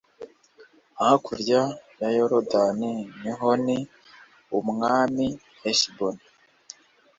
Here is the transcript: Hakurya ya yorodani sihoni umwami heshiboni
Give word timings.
Hakurya 0.99 1.61
ya 1.99 2.09
yorodani 2.17 2.91
sihoni 3.21 3.77
umwami 4.57 5.25
heshiboni 5.61 6.23